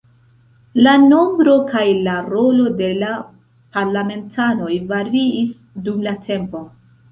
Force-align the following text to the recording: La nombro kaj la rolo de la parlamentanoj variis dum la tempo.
La 0.85 0.93
nombro 1.01 1.57
kaj 1.67 1.83
la 2.07 2.15
rolo 2.31 2.65
de 2.81 2.89
la 3.03 3.11
parlamentanoj 3.79 4.73
variis 4.95 5.55
dum 5.87 6.05
la 6.11 6.19
tempo. 6.29 6.67